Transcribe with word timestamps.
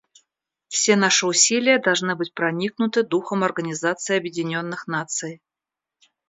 Все 0.67 0.95
наши 0.95 1.27
усилия 1.27 1.77
должны 1.77 2.15
быть 2.15 2.33
проникнуты 2.33 3.03
духом 3.03 3.43
Организации 3.43 4.17
Объединенных 4.17 4.87
Наций. 4.87 5.43